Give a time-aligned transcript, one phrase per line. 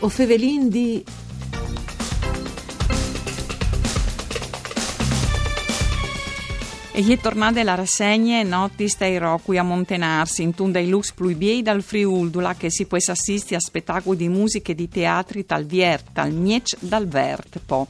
[0.00, 1.04] O fevelin di
[6.92, 11.12] E gli è tornata la rassegna Notti stai Rocui a Montenarsi, in tunda i lux
[11.12, 15.66] pluibiei dal Friuldula che si può assistere a spettacoli di musica e di teatri tal
[15.66, 17.86] Viert, tal Miec, dal Vert, po.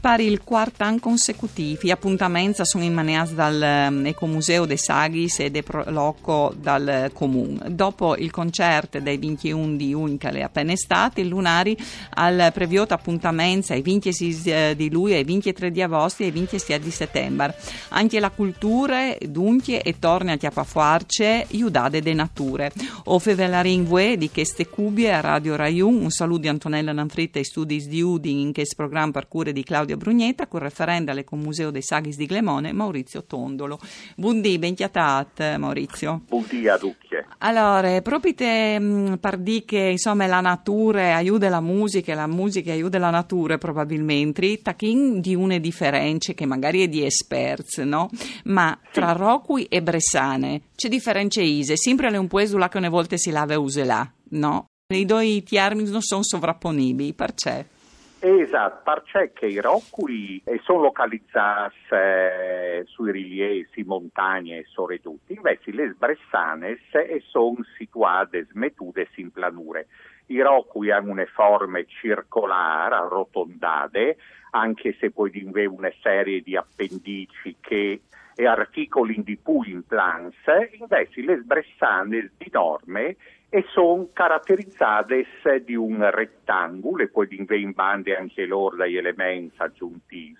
[0.00, 5.40] Pari il quarto anno consecutivo, gli appuntamenti sono in immaniati dal um, Ecomuseo dei Saghis
[5.40, 7.74] e de Proloco dal Comune.
[7.74, 11.76] Dopo il concerto dei 21 di Unica le appena estate, il Lunari
[12.10, 16.90] al previota appuntamento ai 26 di luglio, ai 23 di agosto e ai 26 di
[16.92, 17.56] settembre.
[17.88, 22.70] Anche la culture, dunque, e torna a chiappafuarce, iudade de nature.
[23.04, 27.44] O fevelarin vue di queste cubie a Radio Raiun, un saluto di Antonella Nanfritta e
[27.44, 31.70] studi di Udin in questo programma per cure di Claudia Brugnetta, con referenda con Museo
[31.70, 33.78] dei Saghis di Glemone, Maurizio Tondolo.
[34.16, 36.20] Buondì, ben chiatat, Maurizio.
[36.28, 37.26] Buondì a Ducchie.
[37.38, 42.26] Allora, proprio te mm, par di che insomma la natura aiuta la musica e la
[42.26, 48.10] musica aiuta la natura probabilmente, tachin di une differenze che magari è di esperti, no?
[48.44, 53.16] Ma tra Rocui e Bressane c'è differenza ise, sempre le un puesula che una volta
[53.16, 54.66] si lava e usa no?
[54.94, 57.66] I due termini non sono sovrapponibili, perché?
[58.18, 65.94] Esatto, perché che i Rocui sono localizzati eh, sui rilievi, montagne e soreduti, invece le
[65.98, 66.80] Bressanes
[67.28, 69.88] sono situate smettute in planure.
[70.26, 74.16] I Rocui hanno una forma circolare, arrotondate,
[74.56, 78.00] anche se poi avere una serie di appendici che
[78.38, 80.34] e articoli di più in plans,
[80.78, 83.16] invece le Bressanes di norme
[83.48, 85.24] e sono caratterizzate
[85.64, 90.36] di un rettangolo e poi in bande anche loro dagli elementi aggiuntivi,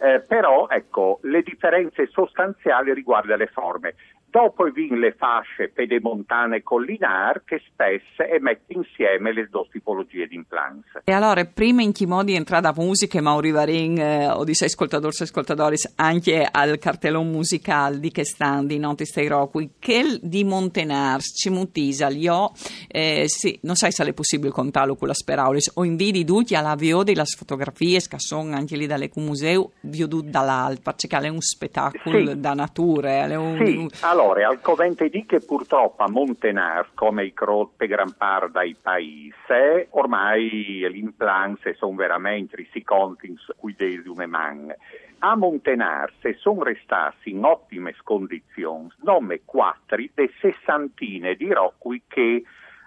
[0.00, 3.94] eh, però ecco, le differenze sostanziali riguardano le forme.
[4.30, 10.34] Dopo vin le fasce pedemontane e collinari che spesso mette insieme le due tipologie di
[10.34, 11.00] implants.
[11.04, 14.68] E allora, prima in che modi entra da musica, Mauri Varin eh, o di sei
[14.68, 20.18] ascoltatori e ascoltatori anche al cartellone musicale di che stand di Noti Stay Rock, che
[20.20, 22.52] di Montenars, ci mutisa, io,
[22.86, 26.74] eh, sì, non sai se è possibile contarlo con la Speraulis, o invidi tutti alla
[26.74, 32.40] vio delle fotografie, che sono anche lì dall'Ecomuseo, vio dall'alto, perché è un spettacolo sì.
[32.40, 33.26] da natura.
[33.26, 33.88] È un, sì.
[34.00, 39.86] Allora, al covente di che purtroppo a Montenar, come i crotte gran par dai paesi,
[39.90, 44.74] ormai le implanze sono veramente, si conti cui dei di una man.
[45.20, 52.42] A Montenar, se sono restati in ottime condizioni, nome quattro de sessantine di rocui che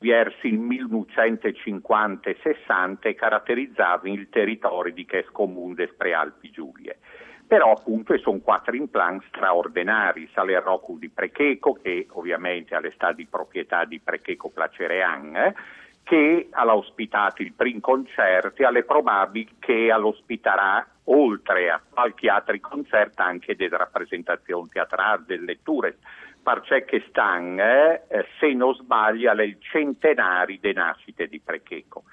[0.00, 6.98] verso il 1950 e 60 caratterizzavano il territorio di Ches Comune des Prealpi Giulie
[7.46, 13.26] però appunto sono quattro implants straordinari, sale Rocco di Precheco, che ovviamente ha l'estate di
[13.26, 15.54] proprietà di Precheco Placerean, eh,
[16.02, 22.56] che ha ospitato il primo concerto e alle probabili che l'ospiterà oltre a qualche altro
[22.60, 25.98] concerto anche delle rappresentazioni teatrali, delle letture,
[26.42, 32.04] perché che stanno, eh, se non sbaglio, alle centenari delle nascite di Precheco.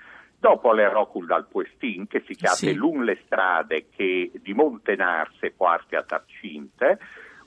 [0.44, 2.74] Dopo le Rocul dal Puestin, che si chiama sì.
[2.74, 7.00] Lun le strade che di Montenarse parte a Tarcinte,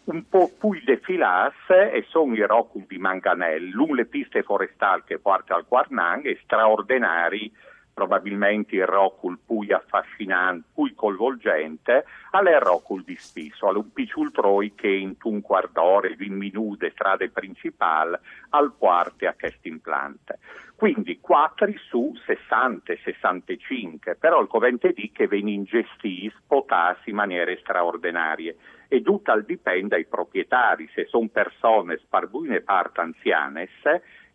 [0.04, 5.18] un po' più defilas e sono i Rocul di Manganel, lun le piste forestali che
[5.18, 7.52] parte al Quarnang e straordinari
[7.96, 15.16] probabilmente il Rocul più affascinante, più coinvolgente, alle Rocul di Spisso, un picciultroi che in
[15.22, 18.18] un quarto d'ora, 20 minuti, strade principali,
[18.50, 20.38] al quarto a questo implante.
[20.76, 28.56] Quindi 4 su 60-65, però il covente di che viene ingestiti, spotati in maniere straordinarie
[28.88, 33.70] e tutto dipende dai proprietari, se sono persone sparbuine part anziane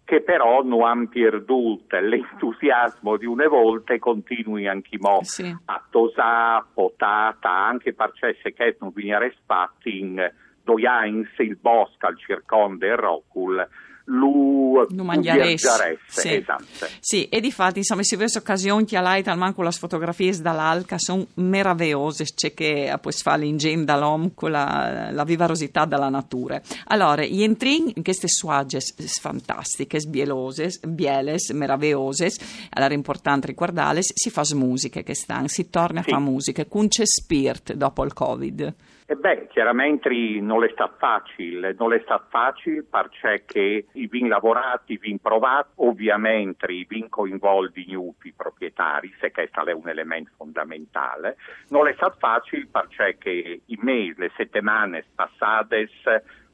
[0.03, 5.55] che però non hanno perduto l'entusiasmo di una volta e continui anche mo sì.
[5.66, 10.31] a tosare, potata, anche perché se che non viene spatti in
[10.64, 13.67] Doians, il bosco al circonde e Rocul,
[14.11, 15.99] lu, lu mangiaresse.
[16.08, 16.34] Sì.
[16.35, 16.87] Esatto.
[16.99, 21.25] sì, e di fatti insomma si vede occasioni che lei talmente le fotografie dall'alca sono
[21.35, 27.41] meravigliose c'è che poi fa l'ingegno dall'uomo con la, la vivarosità della natura allora gli
[27.41, 32.31] entri in queste suagge fantastiche bielose bieles meravigliose
[32.72, 36.09] allora è importante ricordarle si fa musica che stanno si torna sì.
[36.09, 38.73] a fare musica con c'è spirit dopo il covid
[39.11, 40.09] e beh, chiaramente
[40.40, 45.67] non è stato facile, non è stato facile perché i vin lavorati, i vin provati,
[45.75, 51.35] ovviamente i vin coinvolti i proprietari, se questo è un elemento fondamentale,
[51.72, 55.90] non è stato facile perché i mesi, le settimane passate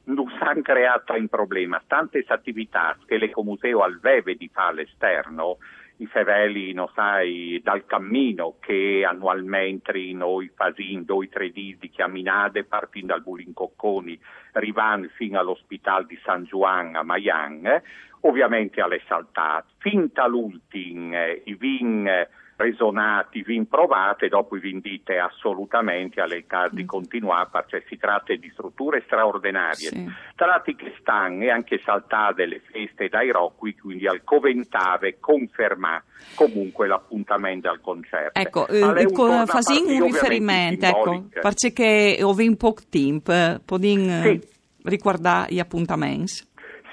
[0.06, 1.80] non hanno creato un problema.
[1.86, 5.57] Tante attività che l'Ecomuseo aveva di fare all'esterno
[5.97, 13.13] i feveli, no sai, dal cammino che annualmente noi facciamo due tre di camminate partendo
[13.13, 14.19] dal Bulincocconi,
[14.53, 17.83] arrivando fino all'ospedale di San Juan a Mayan, eh,
[18.21, 19.73] ovviamente alle saltate.
[19.79, 26.75] Fin all'ultimo, eh, i vin eh, resonati, vi improvate, dopo vi dite assolutamente alle case
[26.75, 26.88] di mm.
[26.88, 30.12] continuare perché si tratta di strutture straordinarie, sì.
[30.36, 36.88] tratti che stanno e anche saltate le feste dai Rocchi, quindi al Coventave conferma comunque
[36.88, 38.39] l'appuntamento al concerto.
[38.39, 44.42] Ecco, eh, facendo un riferimento, ecco, perché ho in poco tempo, eh, podin sì.
[44.83, 46.45] ricordare gli appuntamenti.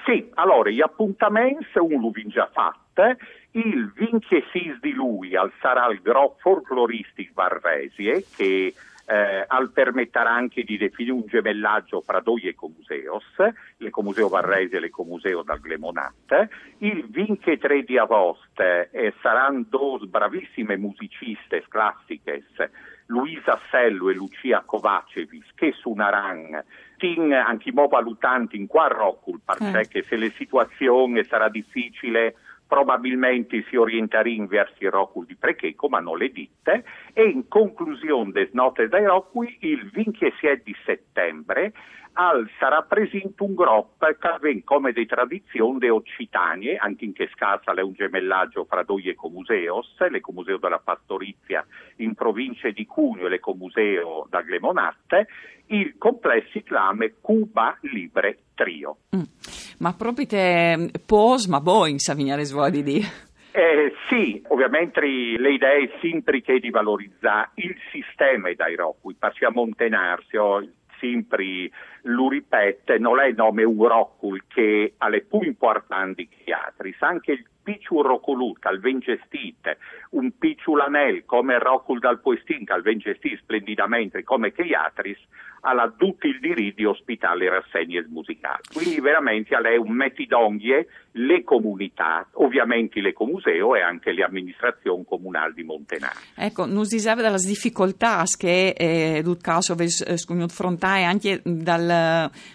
[0.05, 3.15] Sì, allora gli appuntamenti uno vi già fatto,
[3.55, 8.73] il 26 di lui al sarà il Gro Folcloristic Varvesie che
[9.07, 13.23] eh, al permetterà anche di definire un gemellaggio fra due ecomuseos,
[13.77, 16.47] l'ecomuseo Varresi e l'ecomuseo dal Glemonat.
[16.79, 22.45] Il 23 di agosto eh, saranno due bravissime musiciste classiche,
[23.07, 26.63] Luisa Sello e Lucia Kovacevis, che suoneranno
[26.97, 30.03] tin anche mo valutanti in qua Roccul, perché eh.
[30.03, 32.35] se la situazione sarà difficile
[32.67, 36.83] probabilmente si orienteranno verso il Rocul di Precheco, ma non le ditte,
[37.13, 41.73] e in conclusione des note dai Rocui, il 27 di settembre
[42.15, 47.29] al sarà presente un gruppo che avviene come di tradizione de occitanie, anche in che
[47.33, 51.65] scassa è un gemellaggio fra due ecomuseos, l'ecomuseo della Pastorizia
[51.97, 55.27] in provincia di Cuneo e l'ecomuseo da Glemonatte,
[55.67, 58.97] il complesso si chiama Cuba Libre Trio.
[59.15, 59.23] Mm.
[59.79, 63.01] Ma proprio te pos, ma boing, Savignare Svodi di...
[63.51, 69.51] Eh, sì, ovviamente le idee sempre che di valorizzare il sistema dai Rocui, perché a
[69.51, 70.61] Montenarsi, oh,
[70.99, 71.69] sempre
[72.07, 77.31] lo ripete, non è il nome Urocul che ha le più importanti che altri, anche
[77.31, 79.79] il picciu roculut al ven gestite,
[80.11, 85.17] un picciu lanel come rocul dal poestin che al ven gestite splendidamente come Chiatris,
[85.61, 88.61] ha tutti il diritto di ospitare rassegne musicali.
[88.71, 95.63] Quindi veramente è un metidonglie le comunità, ovviamente l'ecomuseo e anche le amministrazioni comunali di
[95.63, 96.19] Montenaro.
[96.35, 101.87] Ecco, non si sa delle difficoltà che eh, dut caso avesse affrontare anche dal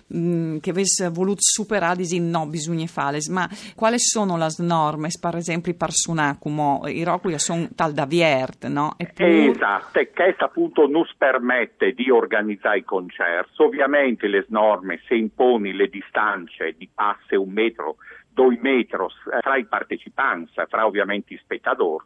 [0.07, 5.09] mh, mm, che avesse voluto superare disin no bisogna fare, ma quali sono le norme,
[5.21, 8.95] per esempio per suonacumo, i rocchi sono tal da viert, no?
[8.97, 9.51] Eppure...
[9.51, 15.89] Esatto, che appunto non permette di organizzare i concerti, ovviamente le norme se imponi le
[15.89, 17.97] distanze di passe un metro
[18.33, 18.97] due metri
[19.41, 22.05] fra i partecipanti, fra ovviamente i spettatori,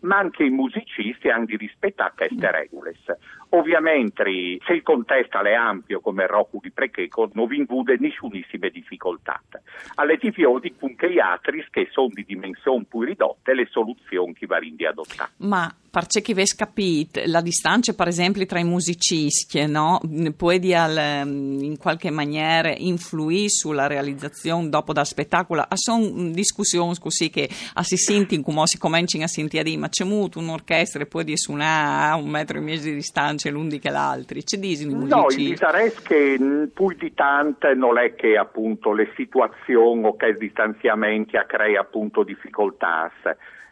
[0.00, 2.96] ma anche i musicisti hanno di rispettare queste regole.
[3.50, 4.24] Ovviamente
[4.66, 9.40] se il contesto è ampio come Rocco di Precheco non vi include nessunissime difficoltà.
[9.94, 14.74] Alle tifiodi punche gli altri che sono di dimensioni più ridotte le soluzioni che vanno
[14.74, 15.30] di adottare.
[15.38, 20.00] Ma per chi avesse capito, la distanza per esempio tra i musicisti no?
[20.36, 25.66] può in qualche maniera influire sulla realizzazione dopo dal spettacolo?
[25.74, 31.02] Sono discussioni così che si sentono come si cominciano a sentire ma c'è molto un'orchestra
[31.02, 34.44] e poi di suonare a un metro e mezzo di distanza c'è l'un che l'altri.
[34.44, 35.14] Ci dici i musici?
[35.14, 36.36] No, il disarès che
[36.74, 42.22] più di tante non è che appunto le situazioni o che il distanziamento crea appunto
[42.22, 43.10] difficoltà,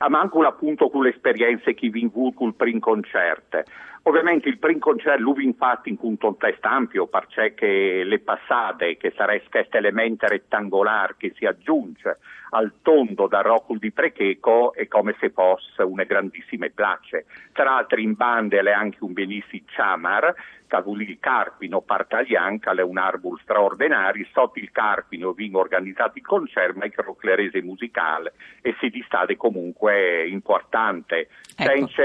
[0.08, 3.62] ma anche appunto con le esperienze che vi con il primo concerto.
[4.08, 9.46] Ovviamente il primo concerto lui infatti in un contesto ampio perché le passate che sarebbe
[9.50, 12.18] questo elemento rettangolare che si aggiunge
[12.50, 17.26] al tondo da Rocul di Precheco è come se fosse una grandissima place.
[17.52, 20.32] Tra l'altro in bande è anche un benissimo chamar
[20.68, 26.86] Il Carpino, Partaglianca, è un arbol straordinario, sotto il Carpino vengono organizzati il concerto, ma
[26.86, 28.32] il croclerese musicale
[28.62, 31.88] e si distade comunque importante, ecco.
[31.88, 32.02] senza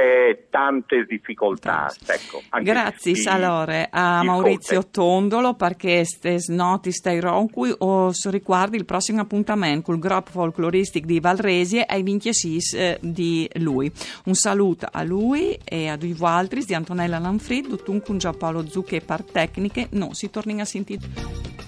[0.49, 1.91] tante difficoltà.
[2.05, 4.89] Ecco, Grazie di, allora a Maurizio Conte.
[4.91, 11.19] Tondolo perché stes noti stai ronqui o riguardi il prossimo appuntamento col gruppo folcloristic di
[11.19, 13.91] Valresie ai 26 eh, di lui.
[14.25, 18.99] Un saluto a lui e a due altri di Antonella Lanfrid, Duttun Giappolo Paolo Zucche
[18.99, 21.60] per tecniche, non si torna a sentire.